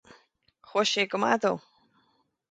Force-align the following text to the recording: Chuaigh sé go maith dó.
Chuaigh 0.69 0.89
sé 0.93 1.03
go 1.11 1.17
maith 1.21 1.43
dó. 1.43 1.51